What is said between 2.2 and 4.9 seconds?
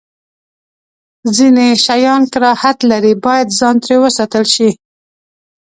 کراهت لري، باید ځان ترې وساتل شی.